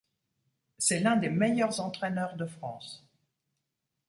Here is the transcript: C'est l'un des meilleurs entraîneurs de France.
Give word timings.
C'est 0.79 0.99
l'un 0.99 1.15
des 1.15 1.29
meilleurs 1.29 1.79
entraîneurs 1.79 2.35
de 2.35 2.47
France. 2.47 3.05